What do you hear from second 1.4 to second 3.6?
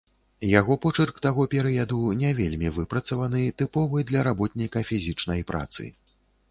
перыяду не вельмі выпрацаваны,